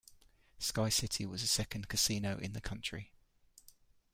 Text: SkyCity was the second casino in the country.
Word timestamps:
SkyCity 0.59 1.27
was 1.27 1.41
the 1.41 1.47
second 1.47 1.87
casino 1.87 2.39
in 2.39 2.53
the 2.53 2.59
country. 2.59 3.11